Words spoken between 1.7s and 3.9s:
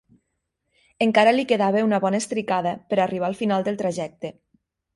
una bona estricada per a arribar al final del